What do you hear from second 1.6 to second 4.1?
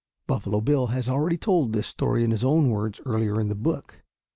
this story in his own words earlier in the book.